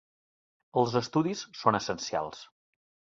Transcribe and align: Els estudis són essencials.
Els 0.83 0.95
estudis 1.01 1.43
són 1.59 1.81
essencials. 1.81 2.43